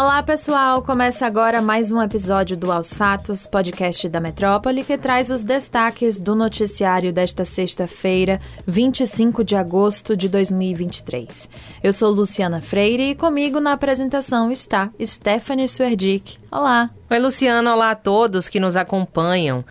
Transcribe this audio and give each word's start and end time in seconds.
Olá, 0.00 0.22
pessoal! 0.22 0.80
Começa 0.80 1.26
agora 1.26 1.60
mais 1.60 1.90
um 1.90 2.00
episódio 2.00 2.56
do 2.56 2.70
Aos 2.70 2.94
Fatos, 2.94 3.48
podcast 3.48 4.08
da 4.08 4.20
Metrópole, 4.20 4.84
que 4.84 4.96
traz 4.96 5.28
os 5.28 5.42
destaques 5.42 6.20
do 6.20 6.36
noticiário 6.36 7.12
desta 7.12 7.44
sexta-feira, 7.44 8.40
25 8.64 9.42
de 9.42 9.56
agosto 9.56 10.16
de 10.16 10.28
2023. 10.28 11.50
Eu 11.82 11.92
sou 11.92 12.12
Luciana 12.12 12.60
Freire 12.60 13.10
e 13.10 13.16
comigo 13.16 13.58
na 13.58 13.72
apresentação 13.72 14.52
está 14.52 14.88
Stephanie 15.04 15.66
Suerdick. 15.66 16.38
Olá! 16.48 16.90
Oi, 17.10 17.18
Luciana! 17.18 17.74
Olá 17.74 17.90
a 17.90 17.96
todos 17.96 18.48
que 18.48 18.60
nos 18.60 18.76
acompanham. 18.76 19.64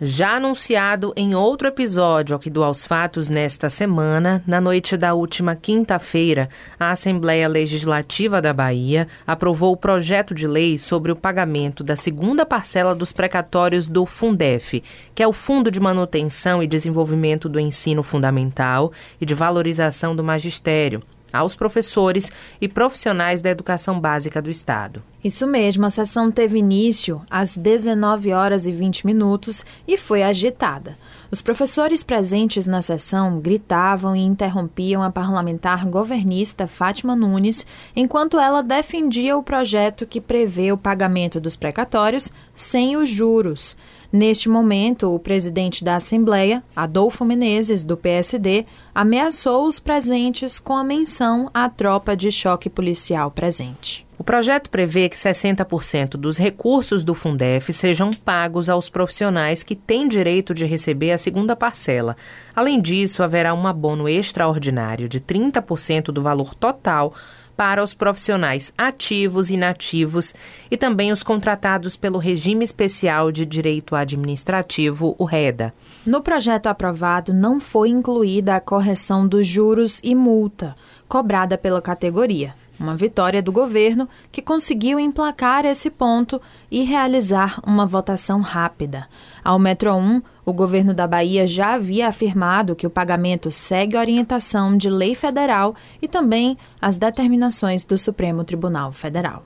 Já 0.00 0.36
anunciado 0.36 1.12
em 1.16 1.34
outro 1.34 1.66
episódio 1.66 2.36
aqui 2.36 2.48
do 2.48 2.62
Aos 2.62 2.86
Fatos 2.86 3.28
nesta 3.28 3.68
semana, 3.68 4.44
na 4.46 4.60
noite 4.60 4.96
da 4.96 5.12
última 5.12 5.56
quinta-feira, 5.56 6.48
a 6.78 6.92
Assembleia 6.92 7.48
Legislativa 7.48 8.40
da 8.40 8.52
Bahia 8.52 9.08
aprovou 9.26 9.72
o 9.72 9.76
projeto 9.76 10.36
de 10.36 10.46
lei 10.46 10.78
sobre 10.78 11.10
o 11.10 11.16
pagamento 11.16 11.82
da 11.82 11.96
segunda 11.96 12.46
parcela 12.46 12.94
dos 12.94 13.10
precatórios 13.10 13.88
do 13.88 14.06
Fundef, 14.06 14.84
que 15.16 15.22
é 15.22 15.26
o 15.26 15.32
Fundo 15.32 15.68
de 15.68 15.80
Manutenção 15.80 16.62
e 16.62 16.68
Desenvolvimento 16.68 17.48
do 17.48 17.58
Ensino 17.58 18.04
Fundamental 18.04 18.92
e 19.20 19.26
de 19.26 19.34
Valorização 19.34 20.14
do 20.14 20.22
Magistério, 20.22 21.02
aos 21.32 21.56
professores 21.56 22.30
e 22.60 22.68
profissionais 22.68 23.40
da 23.40 23.50
educação 23.50 23.98
básica 23.98 24.40
do 24.40 24.48
Estado. 24.48 25.02
Isso 25.22 25.48
mesmo, 25.48 25.84
a 25.84 25.90
sessão 25.90 26.30
teve 26.30 26.58
início 26.58 27.20
às 27.28 27.56
19 27.56 28.32
horas 28.32 28.66
e 28.66 28.70
20 28.70 29.04
minutos 29.04 29.66
e 29.86 29.96
foi 29.96 30.22
agitada. 30.22 30.96
Os 31.28 31.42
professores 31.42 32.04
presentes 32.04 32.68
na 32.68 32.80
sessão 32.80 33.40
gritavam 33.40 34.14
e 34.14 34.20
interrompiam 34.20 35.02
a 35.02 35.10
parlamentar 35.10 35.84
governista 35.86 36.68
Fátima 36.68 37.16
Nunes, 37.16 37.66
enquanto 37.96 38.38
ela 38.38 38.62
defendia 38.62 39.36
o 39.36 39.42
projeto 39.42 40.06
que 40.06 40.20
prevê 40.20 40.70
o 40.70 40.78
pagamento 40.78 41.40
dos 41.40 41.56
precatórios 41.56 42.30
sem 42.54 42.96
os 42.96 43.10
juros. 43.10 43.76
Neste 44.12 44.48
momento, 44.48 45.12
o 45.12 45.18
presidente 45.18 45.82
da 45.82 45.96
Assembleia, 45.96 46.62
Adolfo 46.74 47.24
Menezes, 47.24 47.82
do 47.82 47.96
PSD, 47.96 48.64
ameaçou 48.94 49.66
os 49.66 49.80
presentes 49.80 50.60
com 50.60 50.76
a 50.76 50.84
menção 50.84 51.50
à 51.52 51.68
tropa 51.68 52.16
de 52.16 52.30
choque 52.30 52.70
policial 52.70 53.32
presente. 53.32 54.07
O 54.18 54.24
projeto 54.24 54.68
prevê 54.68 55.08
que 55.08 55.16
60% 55.16 56.16
dos 56.16 56.36
recursos 56.36 57.04
do 57.04 57.14
Fundef 57.14 57.72
sejam 57.72 58.10
pagos 58.10 58.68
aos 58.68 58.90
profissionais 58.90 59.62
que 59.62 59.76
têm 59.76 60.08
direito 60.08 60.52
de 60.52 60.66
receber 60.66 61.12
a 61.12 61.18
segunda 61.18 61.54
parcela. 61.54 62.16
Além 62.52 62.80
disso, 62.80 63.22
haverá 63.22 63.54
um 63.54 63.64
abono 63.64 64.08
extraordinário 64.08 65.08
de 65.08 65.20
30% 65.20 66.06
do 66.06 66.20
valor 66.20 66.52
total 66.56 67.14
para 67.56 67.82
os 67.82 67.94
profissionais 67.94 68.72
ativos 68.76 69.50
e 69.50 69.54
inativos 69.54 70.34
e 70.68 70.76
também 70.76 71.12
os 71.12 71.22
contratados 71.22 71.96
pelo 71.96 72.18
Regime 72.18 72.64
Especial 72.64 73.30
de 73.30 73.46
Direito 73.46 73.94
Administrativo, 73.94 75.14
o 75.16 75.24
REDA. 75.24 75.72
No 76.04 76.22
projeto 76.22 76.66
aprovado, 76.66 77.32
não 77.32 77.60
foi 77.60 77.88
incluída 77.88 78.56
a 78.56 78.60
correção 78.60 79.26
dos 79.26 79.46
juros 79.46 80.00
e 80.02 80.12
multa 80.12 80.74
cobrada 81.08 81.56
pela 81.56 81.80
categoria. 81.80 82.54
Uma 82.78 82.96
vitória 82.96 83.42
do 83.42 83.50
governo 83.50 84.08
que 84.30 84.40
conseguiu 84.40 85.00
emplacar 85.00 85.64
esse 85.64 85.90
ponto 85.90 86.40
e 86.70 86.84
realizar 86.84 87.60
uma 87.66 87.84
votação 87.84 88.40
rápida. 88.40 89.08
Ao 89.42 89.58
Metro 89.58 89.94
1, 89.94 90.22
o 90.48 90.52
governo 90.54 90.94
da 90.94 91.06
Bahia 91.06 91.46
já 91.46 91.74
havia 91.74 92.08
afirmado 92.08 92.74
que 92.74 92.86
o 92.86 92.90
pagamento 92.90 93.52
segue 93.52 93.98
a 93.98 94.00
orientação 94.00 94.78
de 94.78 94.88
lei 94.88 95.14
federal 95.14 95.74
e 96.00 96.08
também 96.08 96.56
as 96.80 96.96
determinações 96.96 97.84
do 97.84 97.98
Supremo 97.98 98.42
Tribunal 98.44 98.90
Federal. 98.90 99.44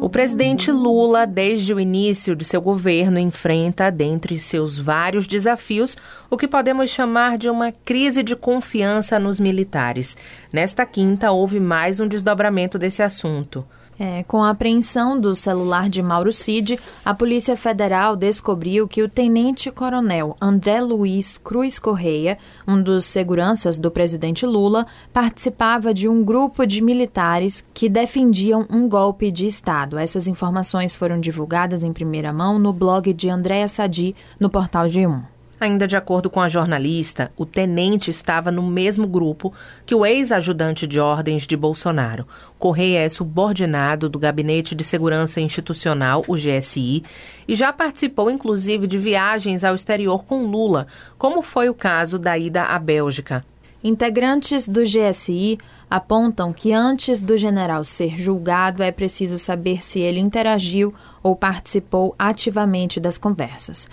O 0.00 0.08
presidente 0.08 0.72
Lula, 0.72 1.26
desde 1.26 1.74
o 1.74 1.78
início 1.78 2.34
de 2.34 2.46
seu 2.46 2.62
governo, 2.62 3.18
enfrenta, 3.18 3.90
dentre 3.90 4.38
seus 4.38 4.78
vários 4.78 5.26
desafios, 5.26 5.94
o 6.30 6.38
que 6.38 6.48
podemos 6.48 6.88
chamar 6.88 7.36
de 7.36 7.50
uma 7.50 7.70
crise 7.70 8.22
de 8.22 8.34
confiança 8.34 9.18
nos 9.18 9.38
militares. 9.38 10.16
Nesta 10.50 10.86
quinta, 10.86 11.30
houve 11.30 11.60
mais 11.60 12.00
um 12.00 12.08
desdobramento 12.08 12.78
desse 12.78 13.02
assunto. 13.02 13.66
É, 14.02 14.22
com 14.22 14.42
a 14.42 14.48
apreensão 14.48 15.20
do 15.20 15.36
celular 15.36 15.90
de 15.90 16.02
Mauro 16.02 16.32
Cid, 16.32 16.78
a 17.04 17.12
Polícia 17.12 17.54
Federal 17.54 18.16
descobriu 18.16 18.88
que 18.88 19.02
o 19.02 19.08
tenente-coronel 19.10 20.34
André 20.40 20.80
Luiz 20.80 21.36
Cruz 21.36 21.78
Correia, 21.78 22.38
um 22.66 22.82
dos 22.82 23.04
seguranças 23.04 23.76
do 23.76 23.90
presidente 23.90 24.46
Lula, 24.46 24.86
participava 25.12 25.92
de 25.92 26.08
um 26.08 26.24
grupo 26.24 26.64
de 26.64 26.82
militares 26.82 27.62
que 27.74 27.90
defendiam 27.90 28.66
um 28.70 28.88
golpe 28.88 29.30
de 29.30 29.44
Estado. 29.44 29.98
Essas 29.98 30.26
informações 30.26 30.94
foram 30.94 31.20
divulgadas 31.20 31.82
em 31.82 31.92
primeira 31.92 32.32
mão 32.32 32.58
no 32.58 32.72
blog 32.72 33.12
de 33.12 33.28
Andréa 33.28 33.68
Sadi, 33.68 34.16
no 34.40 34.48
portal 34.48 34.86
G1. 34.86 35.39
Ainda 35.60 35.86
de 35.86 35.94
acordo 35.94 36.30
com 36.30 36.40
a 36.40 36.48
jornalista, 36.48 37.30
o 37.36 37.44
tenente 37.44 38.10
estava 38.10 38.50
no 38.50 38.62
mesmo 38.62 39.06
grupo 39.06 39.52
que 39.84 39.94
o 39.94 40.06
ex-ajudante 40.06 40.86
de 40.86 40.98
ordens 40.98 41.46
de 41.46 41.54
Bolsonaro. 41.54 42.26
Correia 42.58 43.00
é 43.00 43.08
subordinado 43.10 44.08
do 44.08 44.18
Gabinete 44.18 44.74
de 44.74 44.82
Segurança 44.82 45.38
Institucional, 45.38 46.24
o 46.26 46.34
GSI, 46.34 47.02
e 47.46 47.54
já 47.54 47.74
participou 47.74 48.30
inclusive 48.30 48.86
de 48.86 48.96
viagens 48.96 49.62
ao 49.62 49.74
exterior 49.74 50.24
com 50.24 50.46
Lula, 50.46 50.86
como 51.18 51.42
foi 51.42 51.68
o 51.68 51.74
caso 51.74 52.18
da 52.18 52.38
ida 52.38 52.62
à 52.62 52.78
Bélgica. 52.78 53.44
Integrantes 53.84 54.66
do 54.66 54.82
GSI 54.82 55.58
apontam 55.90 56.54
que 56.54 56.72
antes 56.72 57.20
do 57.20 57.36
general 57.36 57.84
ser 57.84 58.16
julgado 58.18 58.82
é 58.82 58.90
preciso 58.90 59.38
saber 59.38 59.84
se 59.84 60.00
ele 60.00 60.20
interagiu 60.20 60.94
ou 61.22 61.36
participou 61.36 62.14
ativamente 62.18 62.98
das 62.98 63.18
conversas. 63.18 63.86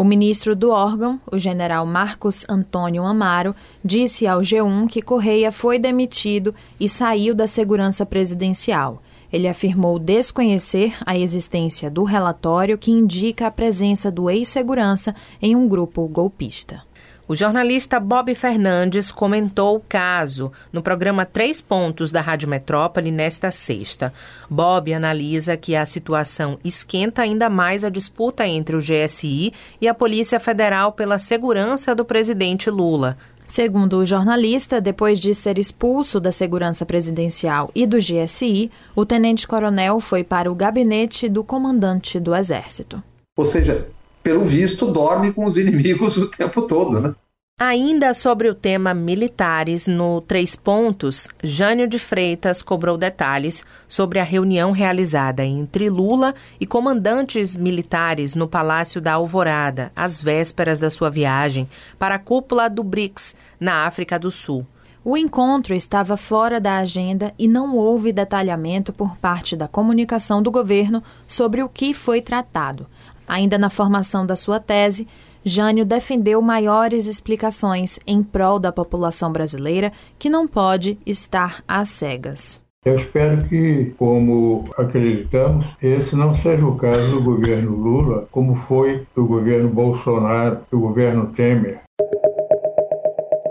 O 0.00 0.04
ministro 0.04 0.56
do 0.56 0.70
órgão, 0.70 1.20
o 1.30 1.38
general 1.38 1.84
Marcos 1.84 2.46
Antônio 2.48 3.04
Amaro, 3.04 3.54
disse 3.84 4.26
ao 4.26 4.40
G1 4.40 4.88
que 4.88 5.02
Correia 5.02 5.52
foi 5.52 5.78
demitido 5.78 6.54
e 6.80 6.88
saiu 6.88 7.34
da 7.34 7.46
segurança 7.46 8.06
presidencial. 8.06 9.02
Ele 9.30 9.46
afirmou 9.46 9.98
desconhecer 9.98 10.94
a 11.04 11.18
existência 11.18 11.90
do 11.90 12.02
relatório 12.02 12.78
que 12.78 12.90
indica 12.90 13.46
a 13.46 13.50
presença 13.50 14.10
do 14.10 14.30
ex-segurança 14.30 15.14
em 15.38 15.54
um 15.54 15.68
grupo 15.68 16.08
golpista. 16.08 16.80
O 17.30 17.36
jornalista 17.36 18.00
Bob 18.00 18.34
Fernandes 18.34 19.12
comentou 19.12 19.76
o 19.76 19.80
caso 19.88 20.50
no 20.72 20.82
programa 20.82 21.24
Três 21.24 21.60
Pontos 21.60 22.10
da 22.10 22.20
Rádio 22.20 22.48
Metrópole 22.48 23.12
nesta 23.12 23.52
sexta. 23.52 24.12
Bob 24.50 24.92
analisa 24.92 25.56
que 25.56 25.76
a 25.76 25.86
situação 25.86 26.58
esquenta 26.64 27.22
ainda 27.22 27.48
mais 27.48 27.84
a 27.84 27.88
disputa 27.88 28.48
entre 28.48 28.74
o 28.74 28.80
GSI 28.80 29.52
e 29.80 29.86
a 29.86 29.94
Polícia 29.94 30.40
Federal 30.40 30.90
pela 30.90 31.18
segurança 31.18 31.94
do 31.94 32.04
presidente 32.04 32.68
Lula. 32.68 33.16
Segundo 33.46 33.98
o 33.98 34.04
jornalista, 34.04 34.80
depois 34.80 35.20
de 35.20 35.32
ser 35.32 35.56
expulso 35.56 36.18
da 36.18 36.32
segurança 36.32 36.84
presidencial 36.84 37.70
e 37.76 37.86
do 37.86 37.98
GSI, 37.98 38.72
o 38.92 39.06
tenente-coronel 39.06 40.00
foi 40.00 40.24
para 40.24 40.50
o 40.50 40.54
gabinete 40.56 41.28
do 41.28 41.44
comandante 41.44 42.18
do 42.18 42.34
Exército. 42.34 43.00
Ou 43.36 43.44
seja, 43.44 43.86
pelo 44.22 44.44
visto, 44.44 44.86
dorme 44.86 45.32
com 45.32 45.44
os 45.44 45.56
inimigos 45.56 46.16
o 46.18 46.28
tempo 46.28 46.62
todo, 46.62 47.00
né? 47.00 47.14
Ainda 47.62 48.14
sobre 48.14 48.48
o 48.48 48.54
tema 48.54 48.94
militares, 48.94 49.86
no 49.86 50.22
Três 50.22 50.56
Pontos, 50.56 51.28
Jânio 51.44 51.86
de 51.86 51.98
Freitas 51.98 52.62
cobrou 52.62 52.96
detalhes 52.96 53.66
sobre 53.86 54.18
a 54.18 54.24
reunião 54.24 54.72
realizada 54.72 55.44
entre 55.44 55.90
Lula 55.90 56.34
e 56.58 56.64
comandantes 56.64 57.56
militares 57.56 58.34
no 58.34 58.48
Palácio 58.48 58.98
da 58.98 59.12
Alvorada, 59.12 59.92
às 59.94 60.22
vésperas 60.22 60.80
da 60.80 60.88
sua 60.88 61.10
viagem 61.10 61.68
para 61.98 62.14
a 62.14 62.18
cúpula 62.18 62.66
do 62.70 62.82
BRICS, 62.82 63.36
na 63.60 63.84
África 63.84 64.18
do 64.18 64.30
Sul. 64.30 64.66
O 65.04 65.14
encontro 65.14 65.74
estava 65.74 66.16
fora 66.16 66.58
da 66.58 66.78
agenda 66.78 67.34
e 67.38 67.46
não 67.46 67.76
houve 67.76 68.10
detalhamento 68.10 68.90
por 68.90 69.18
parte 69.18 69.54
da 69.54 69.68
comunicação 69.68 70.42
do 70.42 70.50
governo 70.50 71.02
sobre 71.26 71.62
o 71.62 71.68
que 71.68 71.92
foi 71.92 72.22
tratado. 72.22 72.86
Ainda 73.30 73.56
na 73.56 73.70
formação 73.70 74.26
da 74.26 74.34
sua 74.34 74.58
tese, 74.58 75.06
Jânio 75.44 75.84
defendeu 75.84 76.42
maiores 76.42 77.06
explicações 77.06 78.00
em 78.04 78.24
prol 78.24 78.58
da 78.58 78.72
população 78.72 79.30
brasileira 79.30 79.92
que 80.18 80.28
não 80.28 80.48
pode 80.48 80.98
estar 81.06 81.62
às 81.66 81.90
cegas. 81.90 82.60
Eu 82.84 82.96
espero 82.96 83.44
que, 83.44 83.94
como 83.96 84.68
acreditamos, 84.76 85.64
esse 85.80 86.16
não 86.16 86.34
seja 86.34 86.66
o 86.66 86.74
caso 86.74 87.08
do 87.12 87.22
governo 87.22 87.76
Lula, 87.76 88.26
como 88.32 88.56
foi 88.56 89.06
do 89.14 89.24
governo 89.24 89.68
Bolsonaro, 89.68 90.58
do 90.68 90.80
governo 90.80 91.28
Temer. 91.28 91.82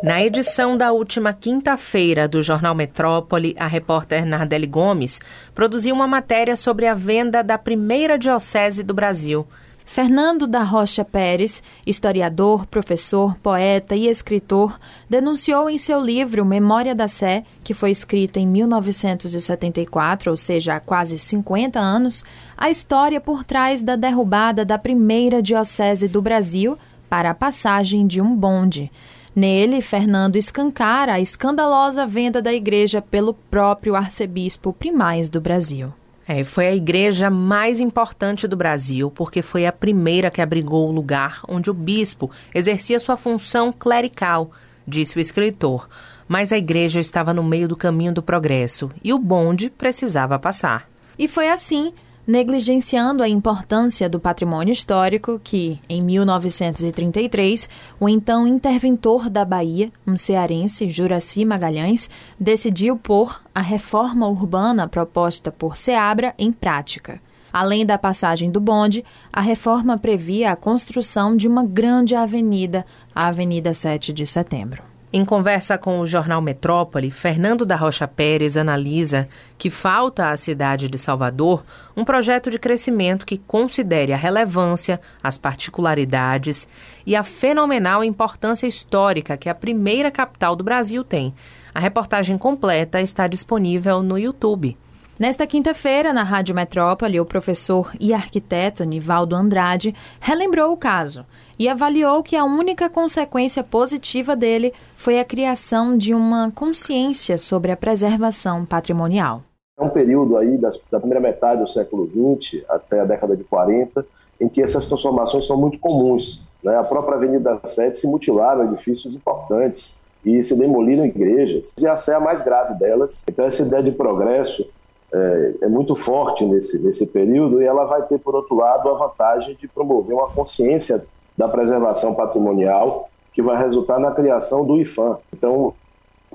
Na 0.03 0.21
edição 0.25 0.75
da 0.75 0.91
última 0.91 1.31
quinta-feira 1.31 2.27
do 2.27 2.41
jornal 2.41 2.75
Metrópole, 2.75 3.55
a 3.57 3.67
repórter 3.67 4.25
Nardelli 4.25 4.67
Gomes 4.67 5.21
produziu 5.55 5.95
uma 5.95 6.07
matéria 6.07 6.57
sobre 6.57 6.85
a 6.85 6.93
venda 6.93 7.41
da 7.41 7.57
primeira 7.57 8.17
diocese 8.17 8.83
do 8.83 8.93
Brasil. 8.93 9.47
Fernando 9.91 10.45
da 10.45 10.62
Rocha 10.62 11.03
Pérez, 11.03 11.63
historiador, 11.86 12.68
professor, 12.68 13.36
poeta 13.39 13.95
e 13.95 14.07
escritor, 14.07 14.80
denunciou 15.09 15.68
em 15.68 15.80
seu 15.80 16.00
livro 16.00 16.45
Memória 16.45 16.94
da 16.94 17.07
Sé, 17.07 17.44
que 17.63 17.74
foi 17.74 17.89
escrito 17.89 18.38
em 18.38 18.45
1974, 18.45 20.30
ou 20.30 20.38
seja, 20.38 20.75
há 20.75 20.80
quase 20.80 21.18
50 21.18 21.80
anos, 21.80 22.24
a 22.56 22.69
história 22.69 23.19
por 23.19 23.44
trás 23.44 23.81
da 23.81 23.95
derrubada 23.95 24.63
da 24.63 24.77
primeira 24.77 25.41
diocese 25.41 26.07
do 26.07 26.21
Brasil 26.21 26.77
para 27.09 27.31
a 27.31 27.35
passagem 27.35 28.06
de 28.06 28.21
um 28.21 28.35
bonde. 28.35 28.92
Nele, 29.35 29.81
Fernando 29.81 30.35
escancara 30.35 31.13
a 31.13 31.19
escandalosa 31.19 32.06
venda 32.06 32.44
da 32.44 32.53
igreja 32.53 33.01
pelo 33.01 33.33
próprio 33.33 33.95
arcebispo 33.95 34.71
primaz 34.71 35.27
do 35.30 35.42
Brasil. 35.42 35.92
É, 36.31 36.43
foi 36.43 36.67
a 36.67 36.75
igreja 36.75 37.27
mais 37.27 37.79
importante 37.79 38.47
do 38.47 38.55
Brasil, 38.55 39.09
porque 39.09 39.41
foi 39.41 39.65
a 39.65 39.71
primeira 39.71 40.29
que 40.29 40.43
abrigou 40.43 40.87
o 40.87 40.91
lugar 40.91 41.41
onde 41.47 41.71
o 41.71 41.73
bispo 41.73 42.29
exercia 42.53 42.99
sua 42.99 43.17
função 43.17 43.73
clerical, 43.73 44.51
disse 44.87 45.17
o 45.17 45.19
escritor. 45.19 45.89
Mas 46.27 46.53
a 46.53 46.57
igreja 46.59 46.99
estava 46.99 47.33
no 47.33 47.43
meio 47.43 47.67
do 47.67 47.75
caminho 47.75 48.13
do 48.13 48.21
progresso 48.21 48.91
e 49.03 49.11
o 49.11 49.17
bonde 49.17 49.71
precisava 49.71 50.37
passar. 50.37 50.87
E 51.17 51.27
foi 51.27 51.49
assim 51.49 51.93
negligenciando 52.29 53.23
a 53.23 53.27
importância 53.27 54.07
do 54.07 54.19
patrimônio 54.19 54.71
histórico 54.71 55.41
que, 55.43 55.79
em 55.89 55.99
1933, 55.99 57.67
o 57.99 58.07
então 58.07 58.47
interventor 58.47 59.31
da 59.31 59.43
Bahia, 59.43 59.91
um 60.05 60.15
cearense, 60.15 60.91
Juraci 60.91 61.43
Magalhães, 61.43 62.07
decidiu 62.39 62.95
pôr 62.95 63.41
a 63.53 63.61
reforma 63.61 64.27
urbana 64.27 64.87
proposta 64.87 65.51
por 65.51 65.75
Seabra 65.75 66.35
em 66.37 66.51
prática. 66.51 67.19
Além 67.51 67.83
da 67.83 67.97
passagem 67.97 68.51
do 68.51 68.59
bonde, 68.59 69.03
a 69.33 69.41
reforma 69.41 69.97
previa 69.97 70.51
a 70.51 70.55
construção 70.55 71.35
de 71.35 71.47
uma 71.47 71.65
grande 71.65 72.13
avenida, 72.13 72.85
a 73.13 73.25
Avenida 73.25 73.73
7 73.73 74.13
de 74.13 74.27
Setembro. 74.27 74.88
Em 75.11 75.25
conversa 75.25 75.75
com 75.75 76.00
o 76.00 76.06
jornal 76.06 76.39
Metrópole, 76.39 77.09
Fernando 77.09 77.65
da 77.65 77.75
Rocha 77.75 78.07
Pérez 78.07 78.56
analisa 78.56 79.27
que 79.57 79.67
falta 79.67 80.29
à 80.29 80.38
cidade 80.38 80.88
de 80.88 81.00
Salvador 81.00 81.65
um 81.97 82.06
projeto 82.06 82.51
de 82.51 82.59
crescimento 82.59 83.25
que 83.25 83.39
considere 83.39 84.13
a 84.13 84.17
relevância, 84.17 85.01
as 85.23 85.35
particularidades 85.35 86.67
e 87.07 87.15
a 87.15 87.23
fenomenal 87.23 88.03
importância 88.03 88.67
histórica 88.67 89.35
que 89.35 89.50
a 89.50 89.56
primeira 89.56 90.11
capital 90.11 90.56
do 90.56 90.63
Brasil 90.63 91.03
tem. 91.03 91.33
A 91.73 91.79
reportagem 91.79 92.38
completa 92.38 93.01
está 93.01 93.25
disponível 93.27 94.03
no 94.03 94.15
YouTube. 94.15 94.77
Nesta 95.17 95.47
quinta-feira, 95.47 96.13
na 96.13 96.23
Rádio 96.23 96.53
Metrópole, 96.53 97.19
o 97.19 97.25
professor 97.25 97.91
e 98.00 98.13
arquiteto 98.13 98.85
Nivaldo 98.85 99.35
Andrade 99.35 99.94
relembrou 100.21 100.71
o 100.71 100.77
caso 100.77 101.25
e 101.59 101.67
avaliou 101.67 102.23
que 102.23 102.38
a 102.38 102.45
única 102.45 102.89
consequência 102.89 103.61
positiva 103.61 104.33
dele 104.33 104.73
foi 104.95 105.19
a 105.19 105.25
criação 105.25 105.97
de 105.97 106.13
uma 106.13 106.50
consciência 106.56 107.38
sobre 107.38 107.69
a 107.69 107.77
preservação 107.77 108.65
patrimonial. 108.65 109.44
É 109.77 109.83
um 109.83 109.89
período 109.89 110.38
aí 110.38 110.57
das, 110.57 110.81
da 110.89 111.00
primeira 111.00 111.19
metade 111.19 111.61
do 111.61 111.67
século 111.67 112.09
XX 112.41 112.63
até 112.69 113.01
a 113.01 113.06
década 113.06 113.35
de 113.35 113.44
40 113.44 114.06
em 114.39 114.47
que 114.47 114.61
essas 114.61 114.85
transformações 114.85 115.45
são 115.45 115.57
muito 115.57 115.79
comuns. 115.79 116.47
Né? 116.63 116.75
A 116.77 116.83
própria 116.83 117.17
Avenida 117.17 117.59
7 117.63 117.97
se 117.97 118.07
mutilaram 118.07 118.63
edifícios 118.63 119.13
importantes 119.13 120.00
e 120.23 120.41
se 120.41 120.56
demoliram 120.56 121.06
igrejas, 121.06 121.73
e 121.79 121.88
a 121.88 121.95
Sé 121.95 122.11
é 122.11 122.15
a 122.15 122.19
mais 122.19 122.41
grave 122.41 122.73
delas. 122.75 123.23
Então 123.27 123.45
essa 123.45 123.63
ideia 123.63 123.83
de 123.83 123.91
progresso 123.91 124.69
é, 125.13 125.53
é, 125.63 125.67
muito 125.67 125.95
forte 125.95 126.45
nesse, 126.45 126.79
nesse 126.79 127.06
período 127.07 127.61
e 127.61 127.65
ela 127.65 127.85
vai 127.85 128.03
ter, 128.03 128.19
por 128.19 128.35
outro 128.35 128.56
lado, 128.56 128.89
a 128.89 128.97
vantagem 128.97 129.56
de 129.56 129.67
promover 129.67 130.15
uma 130.15 130.29
consciência 130.29 131.06
da 131.39 131.47
preservação 131.47 132.13
patrimonial 132.13 133.09
que 133.31 133.41
vai 133.41 133.56
resultar 133.56 133.97
na 133.97 134.12
criação 134.12 134.65
do 134.65 134.75
IFAM. 134.75 135.19
Então, 135.33 135.74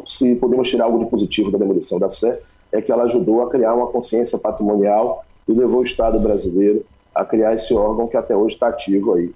se 0.07 0.35
podemos 0.37 0.67
tirar 0.71 0.87
algo 0.87 0.99
de 0.99 1.05
positivo 1.05 1.51
da 1.51 1.59
demolição 1.59 1.99
da 1.99 2.09
Sé, 2.09 2.41
é 2.73 2.81
que 2.81 2.91
ela 2.91 3.03
ajudou 3.03 3.43
a 3.43 3.51
criar 3.51 3.75
uma 3.75 3.89
consciência 3.89 4.39
patrimonial 4.39 5.23
e 5.47 5.53
levou 5.53 5.81
o 5.81 5.83
Estado 5.83 6.19
brasileiro 6.19 6.87
a 7.15 7.23
criar 7.23 7.53
esse 7.53 7.75
órgão 7.75 8.09
que 8.09 8.17
até 8.17 8.35
hoje 8.35 8.55
está 8.55 8.69
ativo 8.69 9.13
aí. 9.13 9.31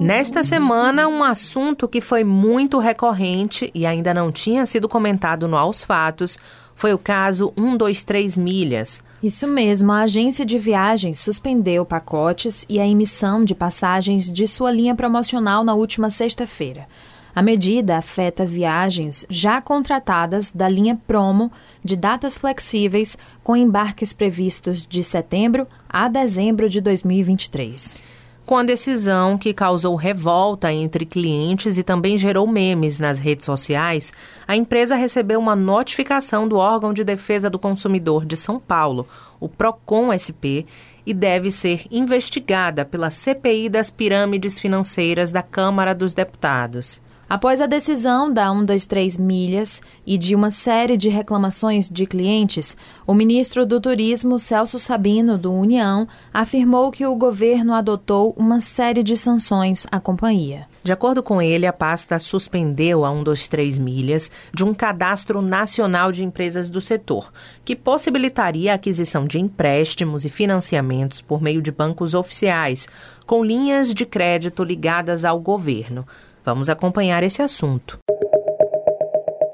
Nesta 0.00 0.42
semana, 0.42 1.06
um 1.06 1.22
assunto 1.22 1.86
que 1.86 2.00
foi 2.00 2.24
muito 2.24 2.78
recorrente 2.78 3.70
e 3.74 3.84
ainda 3.84 4.14
não 4.14 4.32
tinha 4.32 4.64
sido 4.64 4.88
comentado 4.88 5.46
no 5.46 5.58
Aos 5.58 5.84
Fatos 5.84 6.38
foi 6.74 6.94
o 6.94 6.98
caso 6.98 7.52
123 7.58 8.38
Milhas. 8.38 9.02
Isso 9.26 9.48
mesmo, 9.48 9.90
a 9.90 10.02
agência 10.02 10.46
de 10.46 10.56
viagens 10.56 11.18
suspendeu 11.18 11.84
pacotes 11.84 12.64
e 12.68 12.78
a 12.80 12.86
emissão 12.86 13.42
de 13.42 13.56
passagens 13.56 14.30
de 14.30 14.46
sua 14.46 14.70
linha 14.70 14.94
promocional 14.94 15.64
na 15.64 15.74
última 15.74 16.10
sexta-feira. 16.10 16.86
A 17.34 17.42
medida 17.42 17.96
afeta 17.96 18.46
viagens 18.46 19.26
já 19.28 19.60
contratadas 19.60 20.52
da 20.52 20.68
linha 20.68 20.96
Promo 21.08 21.50
de 21.84 21.96
datas 21.96 22.38
flexíveis 22.38 23.18
com 23.42 23.56
embarques 23.56 24.12
previstos 24.12 24.86
de 24.86 25.02
setembro 25.02 25.66
a 25.88 26.06
dezembro 26.06 26.68
de 26.68 26.80
2023 26.80 28.15
com 28.46 28.56
a 28.56 28.62
decisão 28.62 29.36
que 29.36 29.52
causou 29.52 29.96
revolta 29.96 30.72
entre 30.72 31.04
clientes 31.04 31.76
e 31.76 31.82
também 31.82 32.16
gerou 32.16 32.46
memes 32.46 33.00
nas 33.00 33.18
redes 33.18 33.44
sociais, 33.44 34.12
a 34.46 34.54
empresa 34.54 34.94
recebeu 34.94 35.40
uma 35.40 35.56
notificação 35.56 36.46
do 36.46 36.56
órgão 36.56 36.94
de 36.94 37.02
defesa 37.02 37.50
do 37.50 37.58
consumidor 37.58 38.24
de 38.24 38.36
São 38.36 38.60
Paulo, 38.60 39.04
o 39.40 39.48
Procon 39.48 40.12
SP, 40.14 40.62
e 41.04 41.12
deve 41.12 41.50
ser 41.50 41.86
investigada 41.90 42.84
pela 42.84 43.10
CPI 43.10 43.68
das 43.68 43.90
pirâmides 43.90 44.60
financeiras 44.60 45.32
da 45.32 45.42
Câmara 45.42 45.92
dos 45.92 46.14
Deputados. 46.14 47.02
Após 47.28 47.60
a 47.60 47.66
decisão 47.66 48.32
da 48.32 48.52
123 48.52 49.18
Milhas 49.18 49.82
e 50.06 50.16
de 50.16 50.32
uma 50.32 50.52
série 50.52 50.96
de 50.96 51.08
reclamações 51.08 51.88
de 51.88 52.06
clientes, 52.06 52.76
o 53.04 53.12
ministro 53.12 53.66
do 53.66 53.80
Turismo, 53.80 54.38
Celso 54.38 54.78
Sabino, 54.78 55.36
do 55.36 55.52
União, 55.52 56.06
afirmou 56.32 56.92
que 56.92 57.04
o 57.04 57.16
governo 57.16 57.74
adotou 57.74 58.32
uma 58.38 58.60
série 58.60 59.02
de 59.02 59.16
sanções 59.16 59.88
à 59.90 59.98
companhia. 59.98 60.68
De 60.84 60.92
acordo 60.92 61.20
com 61.20 61.42
ele, 61.42 61.66
a 61.66 61.72
pasta 61.72 62.16
suspendeu 62.20 63.04
a 63.04 63.10
123 63.10 63.80
Milhas 63.80 64.30
de 64.54 64.62
um 64.62 64.72
cadastro 64.72 65.42
nacional 65.42 66.12
de 66.12 66.22
empresas 66.22 66.70
do 66.70 66.80
setor, 66.80 67.32
que 67.64 67.74
possibilitaria 67.74 68.70
a 68.70 68.76
aquisição 68.76 69.24
de 69.24 69.40
empréstimos 69.40 70.24
e 70.24 70.28
financiamentos 70.28 71.20
por 71.20 71.42
meio 71.42 71.60
de 71.60 71.72
bancos 71.72 72.14
oficiais, 72.14 72.86
com 73.26 73.44
linhas 73.44 73.92
de 73.92 74.06
crédito 74.06 74.62
ligadas 74.62 75.24
ao 75.24 75.40
governo. 75.40 76.06
Vamos 76.46 76.70
acompanhar 76.70 77.24
esse 77.24 77.42
assunto. 77.42 77.98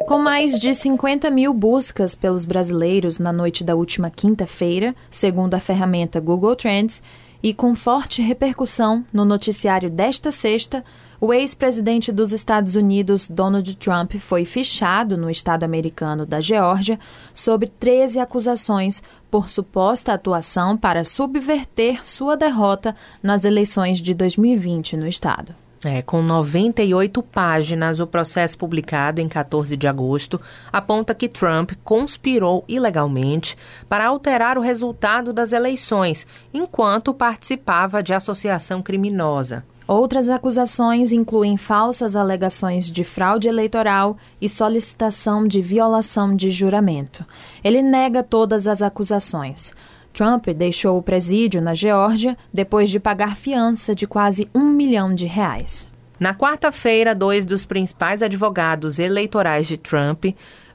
Com 0.06 0.18
mais 0.18 0.58
de 0.58 0.74
50 0.74 1.30
mil 1.30 1.54
buscas 1.54 2.14
pelos 2.14 2.44
brasileiros 2.44 3.18
na 3.18 3.32
noite 3.32 3.64
da 3.64 3.74
última 3.74 4.10
quinta-feira, 4.10 4.94
segundo 5.10 5.54
a 5.54 5.58
ferramenta 5.58 6.20
Google 6.20 6.54
Trends, 6.54 7.02
e 7.42 7.54
com 7.54 7.74
forte 7.74 8.20
repercussão 8.20 9.06
no 9.10 9.24
noticiário 9.24 9.88
desta 9.88 10.30
sexta, 10.30 10.84
o 11.18 11.32
ex-presidente 11.32 12.12
dos 12.12 12.30
Estados 12.30 12.74
Unidos, 12.74 13.26
Donald 13.26 13.74
Trump, 13.76 14.12
foi 14.16 14.44
fichado 14.44 15.16
no 15.16 15.30
estado 15.30 15.64
americano 15.64 16.26
da 16.26 16.42
Geórgia 16.42 17.00
sob 17.32 17.66
13 17.68 18.20
acusações 18.20 19.02
por 19.30 19.48
suposta 19.48 20.12
atuação 20.12 20.76
para 20.76 21.04
subverter 21.04 22.04
sua 22.04 22.36
derrota 22.36 22.94
nas 23.22 23.46
eleições 23.46 23.98
de 23.98 24.12
2020 24.12 24.98
no 24.98 25.08
estado. 25.08 25.61
É, 25.84 26.00
com 26.00 26.22
98 26.22 27.22
páginas, 27.22 27.98
o 27.98 28.06
processo 28.06 28.56
publicado 28.56 29.20
em 29.20 29.28
14 29.28 29.76
de 29.76 29.88
agosto 29.88 30.40
aponta 30.72 31.14
que 31.14 31.28
Trump 31.28 31.72
conspirou 31.82 32.64
ilegalmente 32.68 33.56
para 33.88 34.06
alterar 34.06 34.56
o 34.56 34.60
resultado 34.60 35.32
das 35.32 35.52
eleições, 35.52 36.26
enquanto 36.54 37.12
participava 37.12 38.02
de 38.02 38.14
associação 38.14 38.80
criminosa. 38.80 39.64
Outras 39.86 40.28
acusações 40.28 41.10
incluem 41.10 41.56
falsas 41.56 42.14
alegações 42.14 42.88
de 42.88 43.02
fraude 43.02 43.48
eleitoral 43.48 44.16
e 44.40 44.48
solicitação 44.48 45.46
de 45.46 45.60
violação 45.60 46.36
de 46.36 46.50
juramento. 46.50 47.26
Ele 47.64 47.82
nega 47.82 48.22
todas 48.22 48.68
as 48.68 48.80
acusações. 48.80 49.72
Trump 50.12 50.46
deixou 50.48 50.98
o 50.98 51.02
presídio 51.02 51.62
na 51.62 51.74
Geórgia 51.74 52.36
depois 52.52 52.90
de 52.90 53.00
pagar 53.00 53.36
fiança 53.36 53.94
de 53.94 54.06
quase 54.06 54.48
um 54.54 54.70
milhão 54.70 55.14
de 55.14 55.26
reais. 55.26 55.90
Na 56.20 56.34
quarta-feira, 56.34 57.14
dois 57.14 57.44
dos 57.44 57.64
principais 57.64 58.22
advogados 58.22 58.98
eleitorais 58.98 59.66
de 59.66 59.76
Trump, 59.76 60.26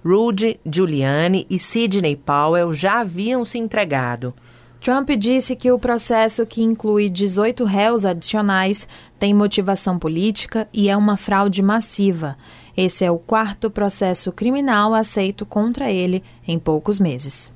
Rudy 0.04 0.60
Giuliani 0.66 1.46
e 1.50 1.58
Sidney 1.58 2.16
Powell, 2.16 2.74
já 2.74 3.00
haviam 3.00 3.46
se 3.46 3.58
entregado. 3.58 4.34
Trump 4.80 5.10
disse 5.12 5.56
que 5.56 5.72
o 5.72 5.80
processo, 5.80 6.46
que 6.46 6.62
inclui 6.62 7.10
18 7.10 7.64
réus 7.66 8.06
adicionais, 8.06 8.88
tem 9.20 9.34
motivação 9.34 9.98
política 9.98 10.68
e 10.72 10.90
é 10.90 10.96
uma 10.96 11.18
fraude 11.18 11.62
massiva. 11.62 12.38
Esse 12.78 13.04
é 13.04 13.10
o 13.10 13.18
quarto 13.18 13.72
processo 13.72 14.32
criminal 14.32 14.94
aceito 14.94 15.48
contra 15.48 15.92
ele 15.92 16.24
em 16.48 16.60
poucos 16.60 17.00
meses. 17.00 17.52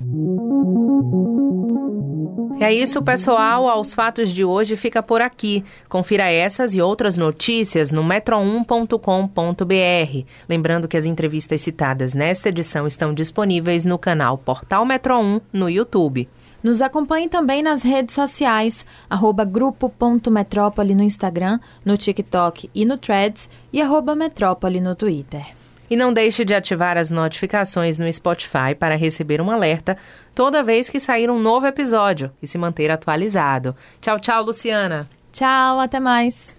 É 2.60 2.72
isso, 2.72 3.00
pessoal. 3.02 3.68
Aos 3.68 3.94
fatos 3.94 4.30
de 4.30 4.44
hoje 4.44 4.76
fica 4.76 5.02
por 5.02 5.20
aqui. 5.20 5.64
Confira 5.88 6.28
essas 6.28 6.74
e 6.74 6.82
outras 6.82 7.16
notícias 7.16 7.92
no 7.92 8.02
metro1.com.br. 8.02 10.26
Lembrando 10.48 10.88
que 10.88 10.96
as 10.96 11.06
entrevistas 11.06 11.60
citadas 11.60 12.14
nesta 12.14 12.48
edição 12.48 12.86
estão 12.86 13.14
disponíveis 13.14 13.84
no 13.84 13.98
canal 13.98 14.36
Portal 14.36 14.84
Metro 14.84 15.18
1 15.18 15.40
no 15.52 15.70
YouTube. 15.70 16.28
Nos 16.62 16.80
acompanhe 16.80 17.28
também 17.28 17.62
nas 17.62 17.82
redes 17.82 18.14
sociais, 18.14 18.86
arroba 19.10 19.44
grupo.metrópole 19.44 20.94
no 20.94 21.02
Instagram, 21.02 21.58
no 21.84 21.96
TikTok 21.96 22.70
e 22.74 22.84
no 22.84 22.96
Threads 22.96 23.50
e 23.72 23.82
arroba 23.82 24.14
metrópole 24.14 24.80
no 24.80 24.94
Twitter. 24.94 25.44
E 25.90 25.96
não 25.96 26.12
deixe 26.12 26.44
de 26.44 26.54
ativar 26.54 26.96
as 26.96 27.10
notificações 27.10 27.98
no 27.98 28.10
Spotify 28.10 28.74
para 28.78 28.96
receber 28.96 29.42
um 29.42 29.50
alerta 29.50 29.98
toda 30.34 30.62
vez 30.62 30.88
que 30.88 30.98
sair 30.98 31.28
um 31.28 31.38
novo 31.38 31.66
episódio 31.66 32.32
e 32.40 32.46
se 32.46 32.56
manter 32.56 32.90
atualizado. 32.90 33.76
Tchau, 34.00 34.18
tchau, 34.18 34.44
Luciana. 34.44 35.06
Tchau, 35.32 35.80
até 35.80 36.00
mais. 36.00 36.58